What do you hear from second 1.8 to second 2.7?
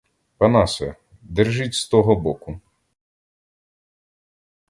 того боку.